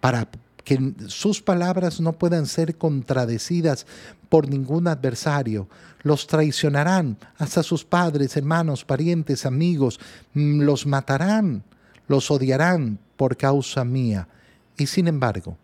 para 0.00 0.28
que 0.64 0.94
sus 1.08 1.40
palabras 1.42 2.00
no 2.00 2.12
puedan 2.12 2.46
ser 2.46 2.76
contradecidas 2.76 3.86
por 4.28 4.48
ningún 4.48 4.88
adversario. 4.88 5.68
Los 6.02 6.26
traicionarán, 6.26 7.16
hasta 7.36 7.62
sus 7.62 7.84
padres, 7.84 8.36
hermanos, 8.36 8.84
parientes, 8.84 9.44
amigos, 9.46 9.98
mm, 10.34 10.60
los 10.62 10.86
matarán, 10.86 11.62
los 12.08 12.30
odiarán 12.30 12.98
por 13.16 13.36
causa 13.36 13.84
mía. 13.84 14.28
Y 14.76 14.86
sin 14.86 15.08
embargo, 15.08 15.56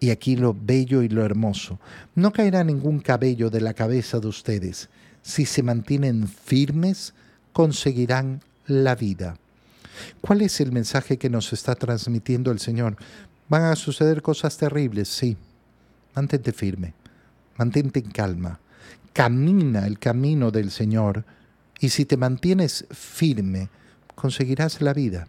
y 0.00 0.10
aquí 0.10 0.36
lo 0.36 0.56
bello 0.58 1.02
y 1.02 1.08
lo 1.08 1.24
hermoso, 1.24 1.78
no 2.14 2.32
caerá 2.32 2.62
ningún 2.64 3.00
cabello 3.00 3.50
de 3.50 3.60
la 3.60 3.74
cabeza 3.74 4.20
de 4.20 4.28
ustedes. 4.28 4.88
Si 5.22 5.44
se 5.44 5.62
mantienen 5.62 6.28
firmes, 6.28 7.14
conseguirán 7.52 8.42
la 8.66 8.94
vida. 8.94 9.36
¿Cuál 10.20 10.42
es 10.42 10.60
el 10.60 10.72
mensaje 10.72 11.18
que 11.18 11.30
nos 11.30 11.52
está 11.52 11.74
transmitiendo 11.74 12.50
el 12.50 12.60
Señor? 12.60 12.96
Van 13.48 13.64
a 13.64 13.76
suceder 13.76 14.22
cosas 14.22 14.56
terribles, 14.56 15.08
sí. 15.08 15.36
Mantente 16.14 16.52
firme, 16.52 16.94
mantente 17.56 18.00
en 18.00 18.10
calma, 18.10 18.60
camina 19.12 19.86
el 19.86 19.98
camino 19.98 20.50
del 20.50 20.70
Señor 20.70 21.24
y 21.80 21.90
si 21.90 22.04
te 22.04 22.16
mantienes 22.16 22.86
firme, 22.90 23.68
conseguirás 24.14 24.80
la 24.80 24.92
vida. 24.92 25.28